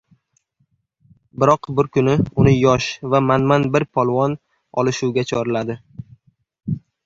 Biroq 1.43 1.69
bir 1.79 1.89
kuni 1.97 2.15
uni 2.45 2.55
yosh 2.63 2.89
va 3.13 3.23
manman 3.27 3.69
bir 3.77 3.87
polvon 4.01 4.37
olishuvga 4.85 5.29
chorladi. 5.35 5.81